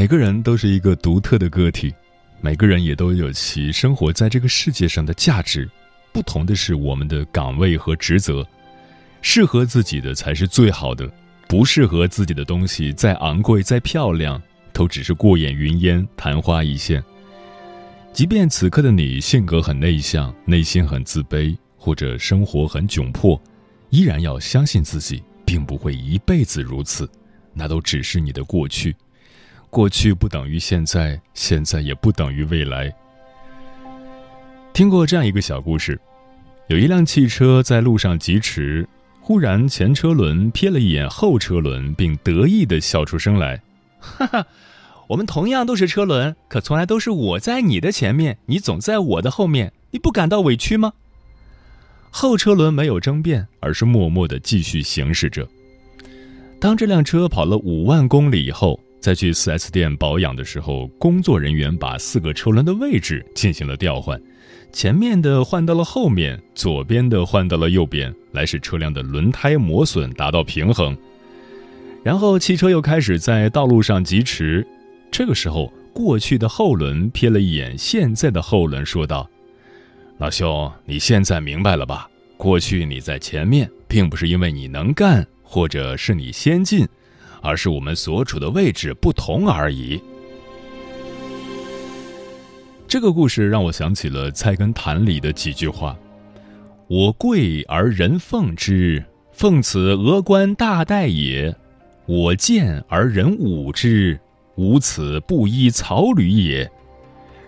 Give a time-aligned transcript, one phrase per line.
[0.00, 1.92] 每个人都是一个独特的个体，
[2.40, 5.68] 每个人也都有其生活在这个世界上的价值。
[6.10, 8.42] 不同的是我们的岗位和职责，
[9.20, 11.06] 适合自己的才是最好的，
[11.46, 14.40] 不适合自己的东西再昂贵再漂亮，
[14.72, 17.04] 都只是过眼云烟、昙花一现。
[18.10, 23.38] 即便此刻的你性格很内向，内心很自卑，或者生活很窘迫，
[23.90, 27.06] 依然要相信自己，并不会一辈子如此，
[27.52, 28.96] 那都只是你的过去。
[29.70, 32.92] 过去不等于现在，现在也不等于未来。
[34.72, 35.98] 听过这样一个小故事：
[36.66, 38.88] 有一辆汽车在路上疾驰，
[39.20, 43.62] 忽然前车轮瞥了一眼后车轮，并得意地笑出声来
[44.00, 44.46] ：“哈哈，
[45.06, 50.94] 我们同样都是车轮，可从来都是我在你的前面，你总在我的后面，你不感到委屈吗？”
[52.10, 55.46] 后车轮没有争辩，而是默默地继续行驶着。
[56.60, 58.80] 当这辆车跑了五万公里以后。
[59.00, 64.20] 在去 4S 店保养的时候，工作人员把四个车轮的位置进行了调换，
[64.72, 70.96] 前面的换到了后面，左边的换到了右边，来使车辆的轮胎磨损达到平衡。
[72.02, 74.66] 然后汽车又开始在道路上疾驰，
[75.10, 79.28] 这个时候，过去的后轮瞥了一眼现在的后轮，说道
[80.18, 82.08] ：“老兄，你现在明白了吧？
[82.36, 86.86] 过去你在前面，并不是因为你能干，或者是你先进。”
[87.42, 90.00] 而是我们所处的位置不同而已。
[92.86, 95.96] 这个故事让我想起了《菜根谭》里的几句话
[96.88, 101.54] ：“我贵而人奉之，奉此峨冠大戴也；
[102.06, 104.18] 我贱而人侮之，
[104.56, 106.68] 吾此布衣草履也。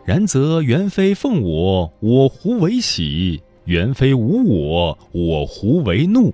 [0.04, 6.32] 然则原非奉我，我胡为喜；原非无我，我胡为怒。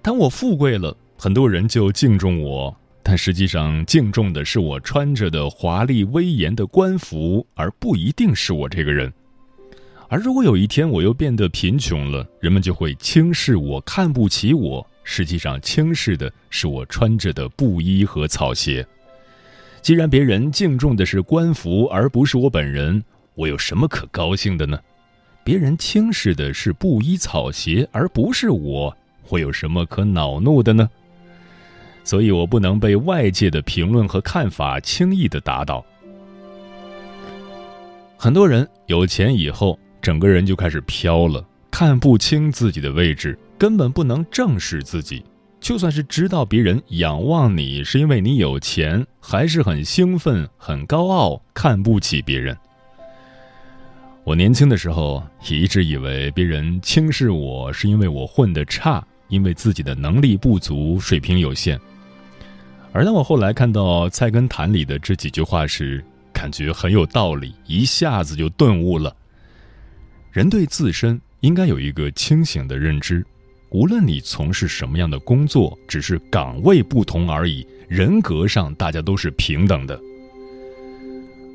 [0.00, 9.12] 当我富贵了。”很多人就敬重我，但实际上敬重的是我穿着的华丽威严的官服，而不一定是我这个人。
[10.08, 14.84] 而如果有一天我又变得贫穷了，人们就会轻视我、看不起我。
[15.04, 18.84] 实际上轻视的是我穿着的布衣和草鞋。
[19.80, 23.00] 既然别人敬重的是官服，而不是我本人，
[23.36, 24.76] 我有什么可高兴的呢？
[25.44, 30.90] 别人轻视的是布衣草鞋，而不是我，会有什么可恼怒的呢？
[32.04, 35.84] 所以我不能被外界的评论和看法轻易的打倒。
[38.16, 45.24] 很多人有钱以后，整个人就开始飘了，看不清自己的位置，根本不能正视自己。
[45.60, 52.56] 就算是知道别人仰望你是因为你有钱，还是很兴奋、很高傲，看不起别人。
[54.24, 61.80] 我年轻的时候也一直以为别人轻视我是因为我混得差，因为自己的能力不足，水平有限。
[62.94, 69.16] 而当我后来看到《菜根谭》里的这几句话时，感觉很有道理，一下子就顿悟了。
[70.30, 73.24] 人对自身应该有一个清醒的认知，
[73.70, 79.98] 无论你从事什么样的工作，只是岗位不同而已，人格上大家都是平等的。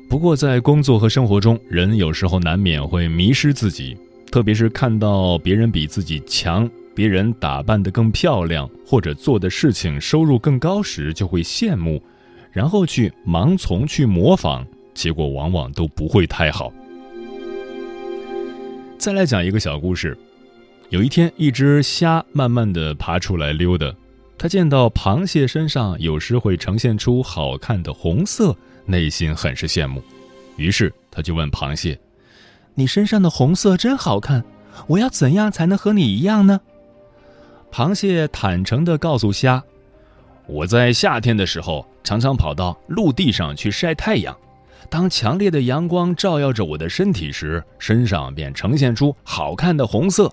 [0.08, 3.96] 不过在工作和生活中，人有时候难免会迷失自己，
[4.32, 6.68] 特别是看到别人比自己强。
[6.98, 12.02] 别人打扮得更漂亮，或者做的事情收入更高时，就会羡慕，
[12.50, 16.72] 然后去盲从、去模仿，结果往往都不会太好。
[18.98, 20.18] 再来讲一个小故事：
[20.88, 23.94] 有一天，一只虾慢慢的爬出来溜达，
[24.36, 28.52] 他见到螃蟹身上有时会呈现出好看的红色，
[28.86, 30.02] 内心很是羡慕，
[30.56, 31.96] 于是他就问螃蟹
[32.74, 34.44] ：“你身上的红色真好看，
[34.88, 36.60] 我要怎样才能和你一样呢？”
[37.70, 39.62] 螃蟹坦诚地告诉虾
[40.46, 44.36] ：“我在夏天的时候常常跑到陆地上去晒太阳，
[44.90, 50.32] 当强烈的阳光照耀着我的身体时，身上便呈现出好看的红色。”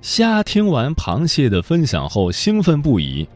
[0.00, 3.28] 虾听完螃蟹的分享后，兴奋不已。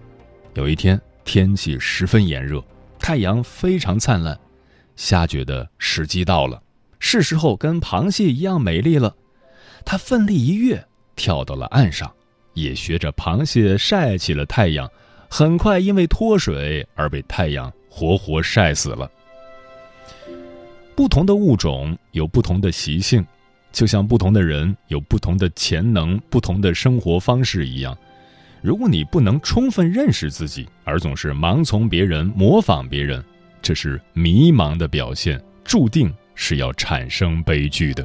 [0.55, 2.63] 有一天，天气十分炎热，
[2.99, 4.39] 太阳非常灿烂，
[4.95, 6.63] 虾觉得时机到了，
[7.01, 9.17] 是时候跟螃蟹一样美丽了。
[9.85, 10.87] 它奋力一跃，
[11.17, 12.13] 跳到了岸上，
[12.63, 14.89] 也学着螃蟹晒起了太阳。
[15.29, 19.11] 很快，因为脱水而被太阳活活晒死了。
[20.95, 23.25] 不同的物种有不同的习性。
[23.73, 27.97] 就像不同的人有不同的潜能、不同的生活方式一样，
[28.61, 33.25] 如果你不能充分认识自己，而总是盲从别人、模仿别人，
[33.63, 38.05] 这是迷茫的表现，注定是要产生悲剧的。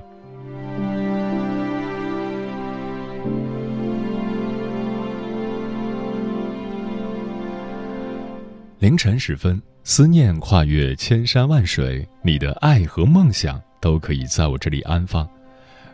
[8.85, 15.27] 凌晨时分，思念跨越千山万水，你的爱和梦想都可以在我这里安放。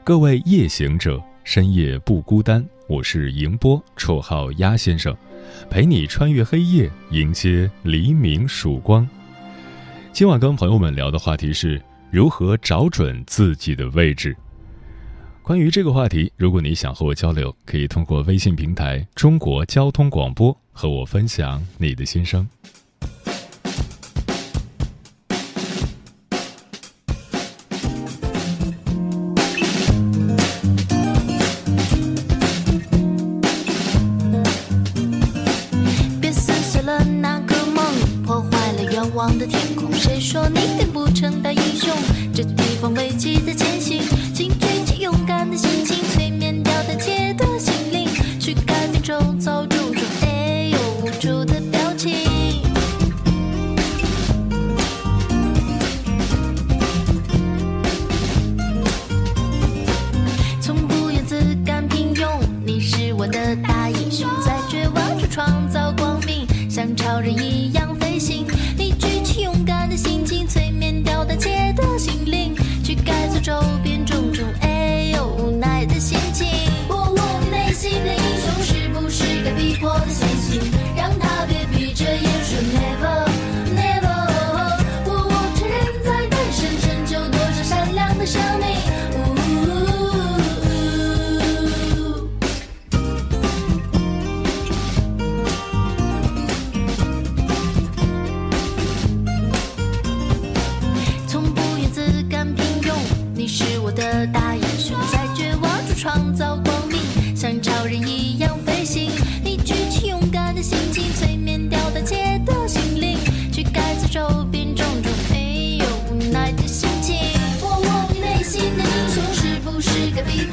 [0.04, 2.62] 各位夜行者，深夜不孤单。
[2.90, 5.16] 我是迎波，绰号鸭先生，
[5.70, 9.08] 陪你穿越黑夜，迎接黎明曙光。
[10.12, 14.36] 今晚跟朋友们聊的话题是如何找准自己的位置。
[15.42, 22.46] 关于这个话题，如果你想和我交流，可以通过微信平台“中国交通广播”和我分享你的心声。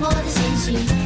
[0.08, 0.98] 我的心情。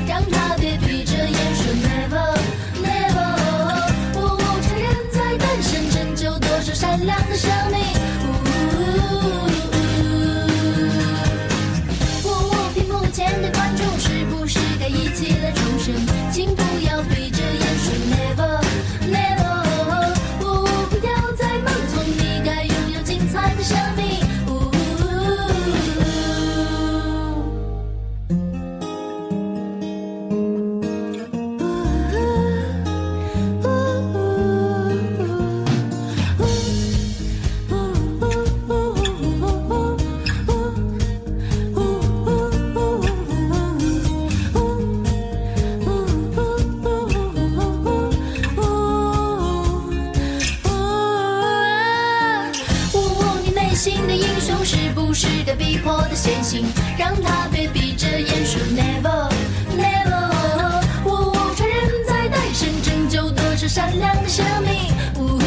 [55.22, 56.66] 是个逼迫的陷阱，
[56.98, 59.30] 让他被闭着眼说 never
[59.78, 60.82] never。
[61.04, 61.76] 呜呜，他人
[62.08, 64.92] 在诞生，拯救多少善良的生命。
[65.16, 65.38] 呜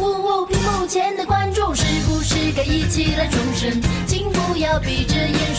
[0.00, 3.80] 呜呜呜，屏幕前的观众是不是该一起来重生？
[4.04, 5.51] 请不要闭着眼。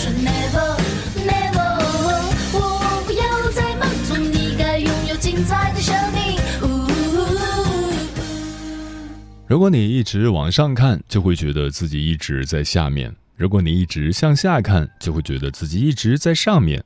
[9.54, 16.84] 如果你一直往上看，就会觉得自己一直在下面；如果你一直向下看，就会觉得自己一直在上面。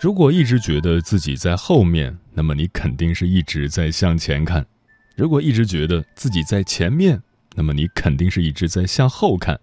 [0.00, 4.64] 如果一直觉得自己在后面，那么你肯定是一直在向前看；
[5.14, 7.22] 如果一直觉得自己在前面，
[7.54, 9.60] 那么你肯定是一直在向后看。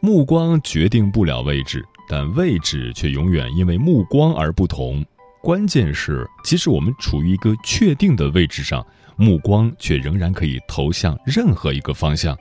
[0.00, 5.06] 目光决定不了位置，但位置却永远因为目光而不同。
[5.40, 8.84] 关键是，即使我们处于一个确定的位置上，
[9.18, 12.38] 目光却仍然可以投向任何一个方向。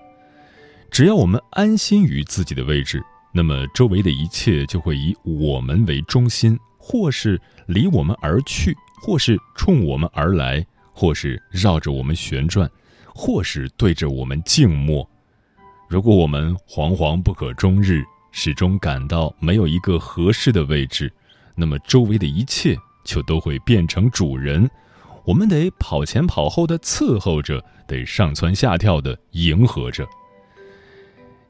[0.91, 3.03] 只要我们安心于自己的位置，
[3.33, 12.69] 那么周围的一切就会以我们为中心，或是离我们而去，或是冲我们而来，或是绕着我们旋转，
[13.13, 15.07] 或是对着我们静默。
[15.89, 21.11] 如果我们惶惶不可终日，始终感到没有一个合适的位置，
[21.55, 24.69] 那么周围的一切就都会变成主人，
[25.27, 30.07] 我们得跑前跑后的伺候着，得上蹿下跳的迎合着。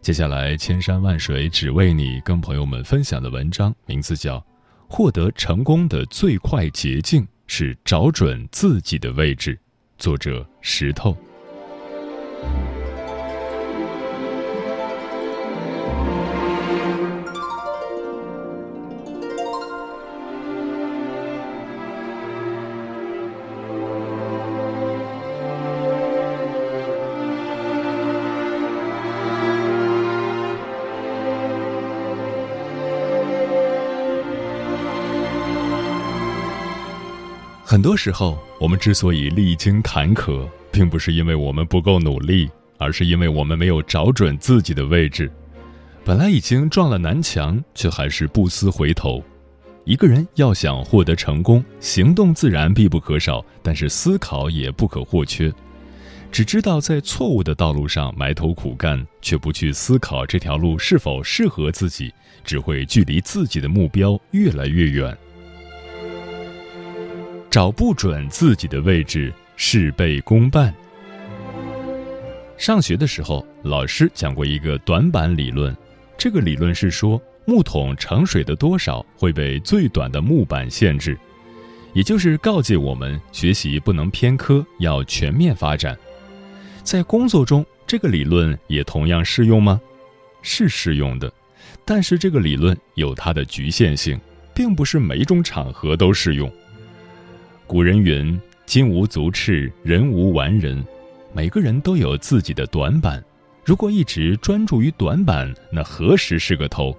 [0.01, 4.39] 接下来，千山万水只为你，跟朋友们分享的文章名字叫
[4.89, 9.53] 《获得成功的最快捷径是找准自己的位置》，
[10.00, 11.15] 作者石头。
[37.69, 45.29] 很多时候，我们之所以历经坎坷，并不是因为我们不够努力，而是因为我们没有找准自己的位置。
[46.05, 49.21] 本来已经撞了南墙，却还是不思回头。
[49.83, 55.51] 一个人要想获得成功，行动自然必不可少，但是思考也不可或缺。
[56.31, 62.13] 只知道在错误的道路上埋头苦干，却不去思考这条路是否适合自己，
[62.45, 65.17] 只会距离自己的目标越来越远。
[67.50, 70.74] 找不准自己的位置，事倍功半。
[72.58, 75.75] 上学的时候，老师讲过一个短板理论。
[76.18, 81.18] 这个理论是说，木桶盛水的多少会被最短的木板限制，
[81.94, 85.98] 也就是告诫我们学习不能偏科，要全面发展。
[86.84, 89.80] 在工作中，这个理论也同样适用吗？
[90.42, 91.32] 是适用的，
[91.86, 94.20] 但是这个理论有它的局限性，
[94.54, 96.51] 并不是每一种场合都适用。
[97.67, 100.81] 古人云：“金无足赤，人无完人。”
[101.36, 103.21] 每个人都有自己的短板，
[103.65, 106.97] 如果一直专注于短板，那何时是个头？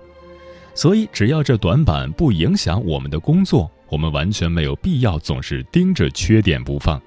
[0.75, 7.01] 所以，只要这短板不影响我们的工作，我们完全没有必要总是盯着缺点不放。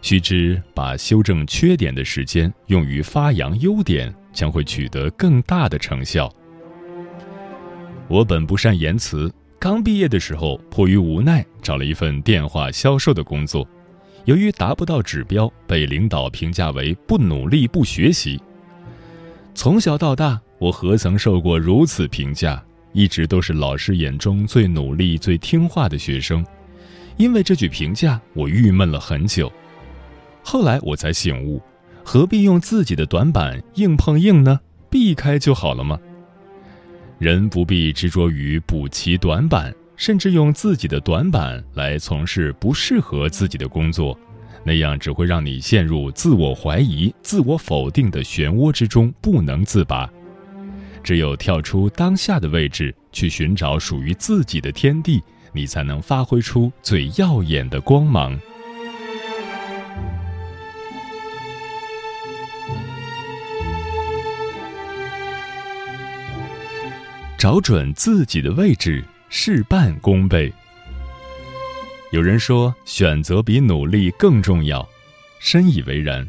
[0.00, 6.32] 须知，把修正缺点的时间用于发扬优点，将会取得更大的成效。
[8.06, 9.30] 我本不善言辞。
[9.60, 13.66] 刚毕业的时候，迫于无奈，找了一份电话销售的工作。
[14.24, 18.40] 由于达不到指标，被领导评价为不努力、不学习。
[19.54, 22.62] 从小到大，我何曾受过如此评价？
[22.92, 26.44] 一直都是老师眼中最努力、最听话的学生。
[27.16, 29.52] 因为这句评价，我郁闷了很久。
[30.40, 31.60] 后来我才醒悟，
[32.04, 34.60] 何必用自己的短板硬碰硬呢？
[34.88, 35.98] 避开就好了吗？
[37.18, 44.16] 人不必执着于补齐短板，甚至用自己的短板来从事不适合自己的工作，
[44.64, 50.08] 那样只会让你陷入自我怀疑、自我否定的漩涡之中不能自拔。
[51.02, 55.20] 只有跳出当下的位置，去寻找属于自己的天地，
[55.52, 58.38] 你才能发挥出最耀眼的光芒。
[67.38, 70.52] 找准自己的位置，事半功倍。
[72.10, 74.86] 有人说，选择比努力更重要，
[75.38, 76.28] 深以为然。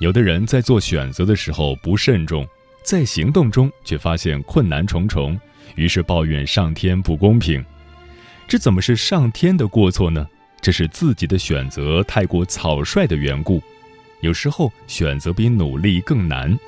[0.00, 2.44] 有的人在做选择的时候不慎重，
[2.82, 5.40] 在行动中却发现困难重重，
[5.76, 7.64] 于是抱怨上天不公平。
[8.48, 10.26] 这怎么是上天的过错呢？
[10.60, 13.62] 这是自己的选择太过草率的缘故。
[14.22, 16.58] 有时候，选择比努力更难。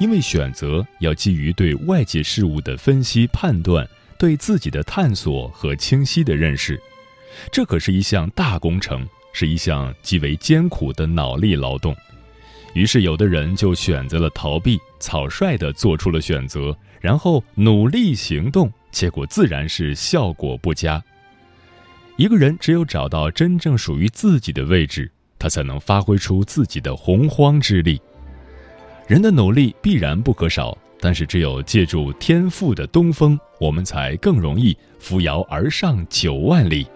[0.00, 3.86] 因为选择要基于对外界事物的分析判断，
[4.18, 6.80] 对自己的探索和清晰的认识，
[7.52, 11.94] 这可是一项大工程，是一项极为艰苦的脑力劳动。
[12.72, 21.02] 于是，有的人就选择了逃避，草率地做出了选择，然后努力行动，结果自然是效果不佳。
[22.16, 28.00] 一个人只有找到真正属于自己的位置，他才能发挥出自己的洪荒之力。
[29.10, 36.86] 人的努力必然不可少，但是只有借助天赋的东风，我们才更容易扶摇而上九万里。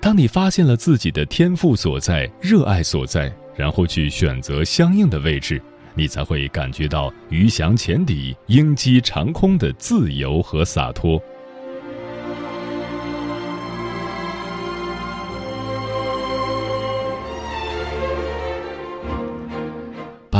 [0.00, 5.60] 当你发现了自己的天赋所在、热爱所在，然后去选择相应的位置，
[5.94, 11.20] 你才会感觉到鱼翔浅底、鹰击长空的自由和洒脱。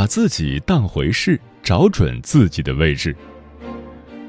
[0.06, 3.12] 把自己当回事，找准自己的位置。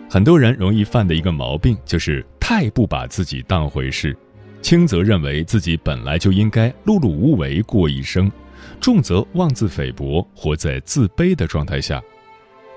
[0.09, 4.17] 很多人容易犯的一个毛病就是太不把自己当回事。
[4.59, 8.31] 轻则认为自己本来就应该碌碌无为过一生，
[8.81, 12.01] 重则妄自菲薄，活在自卑的状态下。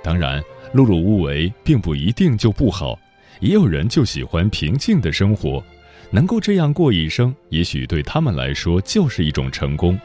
[0.04, 0.38] 当然，
[0.74, 2.98] 碌碌无为并不一定就不好，
[3.40, 5.64] 也有人就喜欢平静的生活，
[6.10, 9.98] 能够这样过一生，也许对他们来说就是一种成功。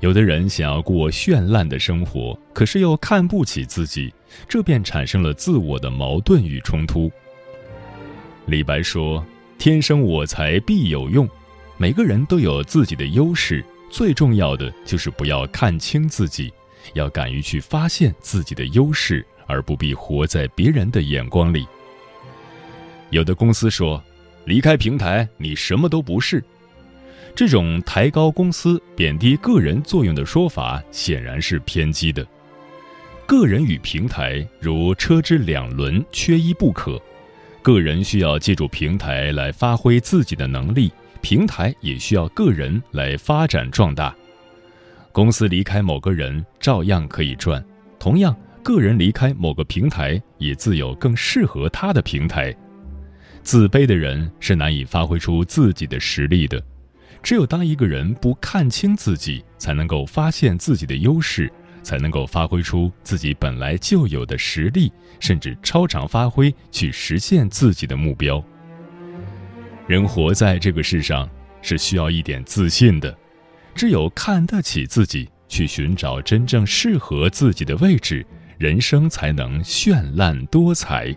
[0.00, 4.12] 有的人想要过绚烂的生活，可是又看不起自己，
[4.48, 7.10] 这便产生了自我的矛盾与冲突。
[8.46, 9.24] 李白说。
[9.58, 11.28] 天生我材必有用，
[11.76, 16.52] 每个人都有自己的优势，最重要的就是不要看清自己，
[16.92, 21.66] 要敢于去发现自己的优势，而不必活在别人的眼光里。
[23.10, 24.00] 有的公司说，
[24.44, 26.40] 离开平台你什么都不是，
[27.38, 32.26] 这种抬高公司、贬低个人作用的说法显然是偏激的。
[33.26, 37.00] 个人与平台如车之两轮，缺一不可。
[37.62, 40.90] 个人需要借助平台来发挥自己的能力，
[41.20, 44.12] 平台也需要个人来发展壮大。
[45.12, 47.64] 公司离开某个人照样可以赚，
[48.00, 52.52] 同样，个人离开某个平台也自有更适合他的平台。
[53.44, 56.60] 自卑的人是难以发挥出自己的实力的，
[57.22, 61.52] 只有当一个人不看清自己，才能够发现自己的优势。
[61.80, 68.44] 才能够发挥出自己本来就有的实力，甚至超常发挥，去实现自己的目标。
[69.86, 71.26] 人活在这个世上
[71.62, 73.16] 是需要一点自信的，
[73.74, 78.26] 只有看得起自己，去寻找真正适合自己的位置，
[78.58, 81.16] 人生才能绚烂多彩。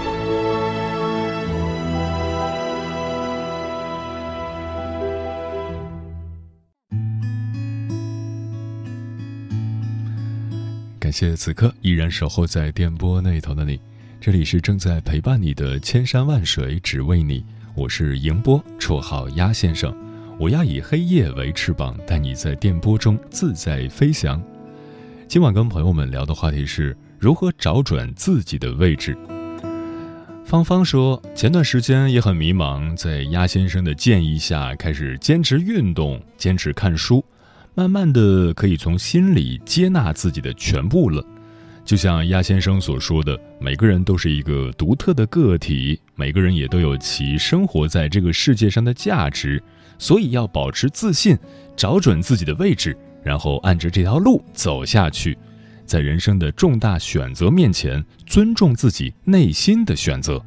[11.11, 13.77] 感谢此刻依然守候在电波那头的你，
[14.21, 17.43] 这里是正在陪伴你的千山万水只为你，
[17.75, 19.93] 我是迎波，绰号鸭先生，
[20.39, 24.41] 我要以黑夜为翅膀，带你在电波中自在飞翔。
[25.27, 29.17] 今晚跟朋友们聊的话题是如何找准自己的位置。
[30.45, 37.21] 芳芳说，前段时间也很迷茫，在鸭先生的建议下，开始坚持运动，坚持看书。
[37.73, 41.25] 慢慢的，可以从心里接纳自己的全部了。
[41.85, 49.61] 就像鸭先生所说的，每个人都是一个独特的个体，每个人也都有其生活在这个世界上的价值。
[49.97, 51.37] 所以要保持自信，
[51.75, 55.37] 找准自己的位置，然后按着这条路走下去。
[55.85, 60.43] 在人生的重大选择面前，尊重自己内心的选择。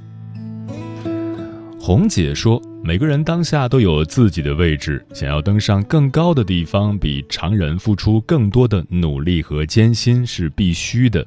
[1.86, 2.58] 红姐说。
[2.82, 11.26] 每个人当下都有自己的位置，想要登上更高的地方，比常人付出更多的努力和艰辛是必须的。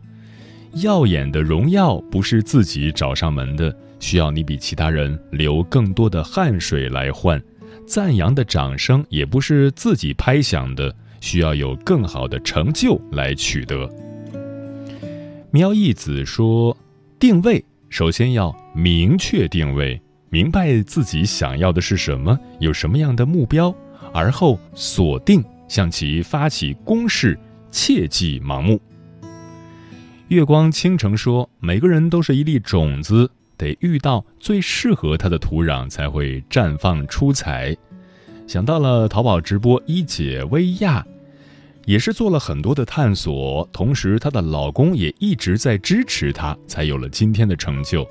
[0.81, 7.39] 耀眼的荣耀不是自己找上门的，需要你比其他人流更多的汗水来换；
[7.85, 10.91] 赞扬的掌声也不是自己拍响的，
[11.21, 13.87] 需要有更好的成就来取得。
[15.51, 16.75] 喵一子说
[17.19, 23.73] ：“定位首先要明确定位。”明白自己想要的是什么，有什么样的目标，
[24.13, 27.39] 而后锁定，向其发起攻势，
[27.71, 28.79] 切忌盲目。
[30.27, 37.73] 月光倾城说：“每个人都是一粒种子，得遇到最适合它的土壤，才会绽放出彩。”
[38.45, 41.05] 想到了淘宝直播一姐薇娅，
[41.85, 48.05] 也是做了很多的探索，同时她的老公也一直在支持她，才有了今天的成就。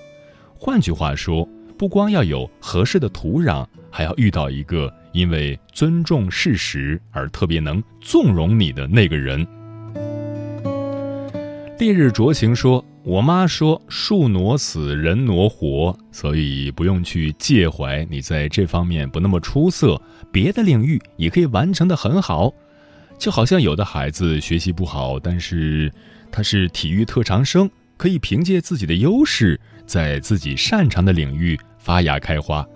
[0.55, 1.46] 换句话说。
[1.78, 9.46] 不光要有合适的土壤，还要遇到一个因为尊重事实而特别能纵容你的那个人。
[11.78, 20.00] 烈日灼情说：“我妈说树挪死，人挪活，所以不用去介怀你在这方面不那么出色，
[20.32, 22.50] 别的领域也可以完成的很好。
[23.18, 25.92] 就好像有的孩子学习不好，但是
[26.32, 32.66] 他是体育特长生，可以凭借自己的优势，在自己擅长的领域发芽开花。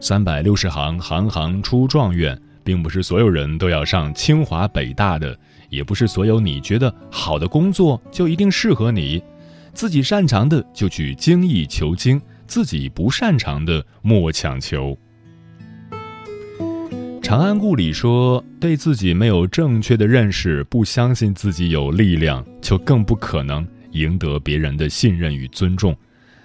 [0.00, 9.22] 三百六十行，行行出状元，并不是所有人都要上清华北大的，也不是所有你觉得好的工作就一定适合你。
[9.74, 14.98] 自己擅长的就去精益求精，自己不擅长的莫强求。
[17.22, 25.96] 长安故里说：“对自己没有正确的认识，不相信自己有力量，就更不可能赢得别人的信任与尊重。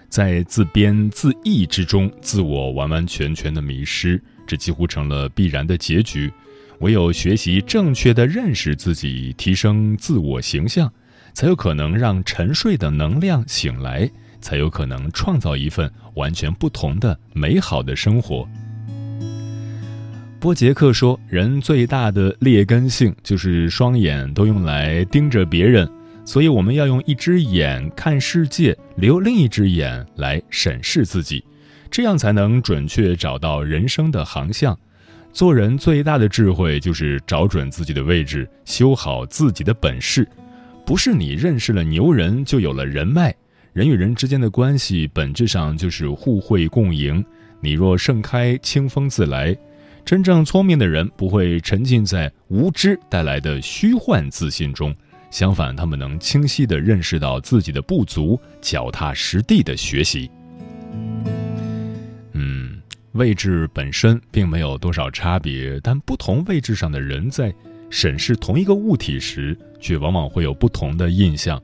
[0.10, 6.32] 在自编自译之中，自我完完全全的迷失，这几乎成了必然的结局。
[6.80, 10.92] 唯有学习正确的认识自己，提升自我形象，
[11.34, 18.48] 才有可能让沉睡的能量醒来，才有可能创造一份完全不同的美好的生活。”
[20.40, 25.90] 波杰克说：“人最大的劣根性就是双眼都用来盯着别人，
[26.28, 31.42] 所以我们要用一只眼看世界，留另一只眼来审视自己，
[31.90, 34.78] 这样才能准确找到人生的航向。
[35.32, 40.28] 做人最大的智慧就是找准自己的位置，修好自己的本事。
[40.86, 43.34] 不是你认识了牛人就有了人脉，
[43.72, 47.24] 人与人之间的关系本质上就是互惠共赢。
[47.62, 49.58] 你若盛开，清风自来。”
[50.04, 54.94] 真正聪明的人不会沉浸在无知带来的虚幻自信中，
[55.30, 60.30] 相反，他们能清晰地认识到自己的不足，脚踏实地地学习。
[62.34, 67.54] 嗯，位置本身并没有多少差别，但不同位置上的人在
[67.90, 71.62] 审视同一个物体时，却往往会有不同的印象。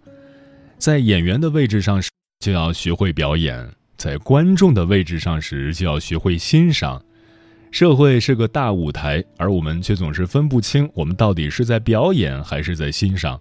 [0.78, 7.02] 在演员的位置上时，就要学会表演；在观众的位置上时，就要学会欣赏。
[7.72, 13.40] 社会是个大舞台，而我们却总是分不清我们到底是在表演还是在欣赏。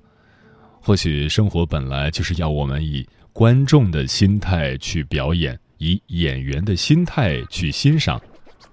[0.84, 8.20] 或许生活本来就是要我们以观众的心态去表演，以演员的心态去欣赏。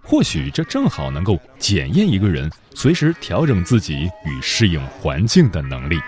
[0.01, 5.99] 或许这正好能够检验一个人随时调整自己与适应环境的能力。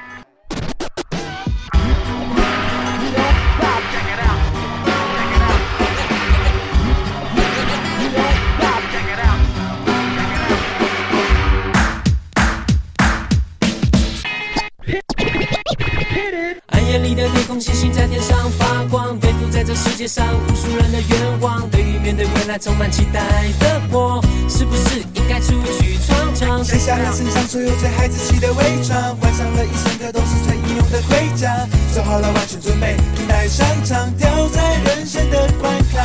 [20.01, 21.69] 负在这世界上无数人的愿望。
[21.69, 23.21] 对于面对未来充满期待
[23.59, 26.63] 的我，是不是应该出去闯闯？
[26.63, 36.01] 卸下了身上所有最孩子气的伪装，换上了一身的都是最英勇的盔甲，做好了完全准备，等待上场，挑战人生的关卡。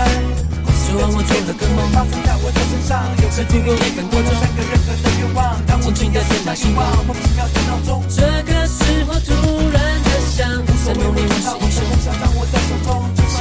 [0.87, 8.04] 希望我做的更梦发生在我的身上，有是足够一分多钟，三个任何的愿望，让我轻的点把星光，莫名其妙的闹钟。
[8.09, 9.35] 这个时候突
[9.72, 10.46] 然的想，
[10.87, 11.65] 在梦里我是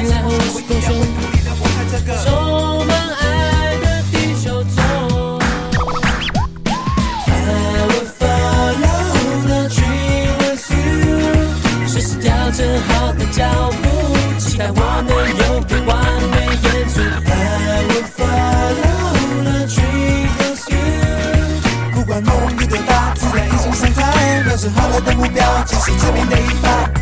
[0.10, 0.88] 来后我是英雄，
[2.24, 3.24] 充满爱
[3.78, 4.14] 的地
[4.44, 4.74] 球中。
[7.28, 7.30] I
[7.88, 9.10] will follow
[9.48, 10.78] the dream with you，
[11.88, 13.84] 随时调整好的脚步，
[14.38, 15.94] 期待我能有个完
[16.30, 17.02] 美演出。
[17.02, 17.34] I
[17.90, 19.10] will follow
[19.44, 20.76] the dream with you，
[21.94, 26.95] 不管梦与多大，自然一种上台，瞄准好了的目标，即是致命的一发。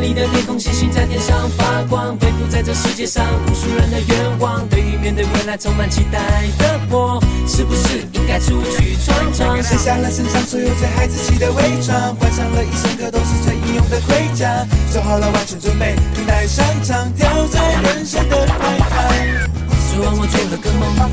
[0.00, 4.66] 丽的天空，星星在天上发光，背负在这世界上无数人的愿望。
[4.68, 6.18] 对于面对未来充满期待
[6.58, 9.62] 的我，是不是应该出去闯闯？
[9.62, 19.48] 卸下了身上所有最孩子气的伪装，换上了一身可都是最英勇的盔甲，做好了完全准备，等待上场，挑战人生的海滩。
[19.90, 21.10] 希望我做了个梦，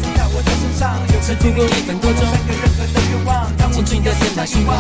[1.22, 2.24] 只不过一分多钟，
[3.74, 4.78] 轻轻的填满希望。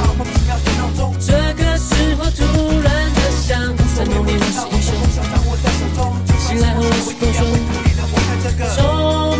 [1.19, 3.86] 这个时候突然的想。
[3.97, 7.41] 在梦里我是英雄，梦想掌握在手中，醒来后我是英雄，
[8.75, 8.77] 充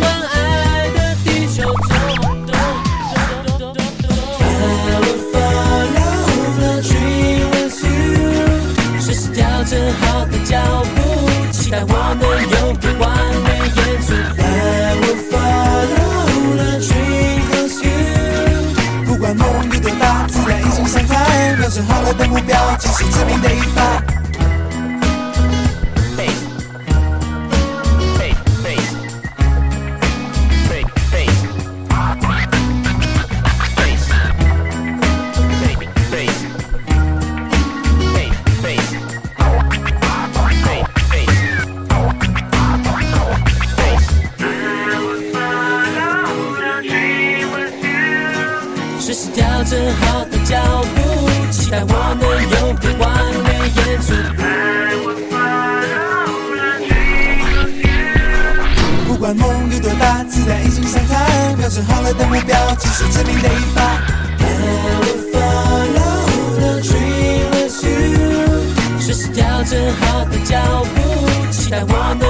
[0.00, 1.94] 满爱的地球中。
[4.42, 6.18] I will follow
[6.58, 10.58] the dream with you，随时调整好的脚
[10.96, 10.98] 步，
[11.52, 12.57] 期待我能
[60.28, 63.82] 子弹已经上膛，瞄准好了的目标，就是致命的一发。
[64.40, 64.44] I
[65.00, 66.26] will follow
[66.58, 70.98] the dream with you，随时调整好的脚步，
[71.50, 72.28] 期待我能